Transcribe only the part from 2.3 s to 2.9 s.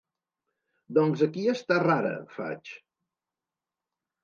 —faig—.